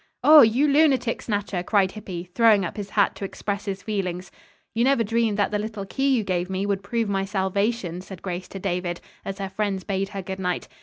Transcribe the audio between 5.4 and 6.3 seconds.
the little key you